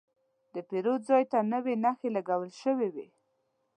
[0.53, 3.07] د پیرود ځای ته نوې نښې لګول شوې وې.